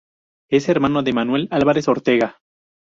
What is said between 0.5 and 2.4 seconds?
hermano de Manuel Álvarez Ortega.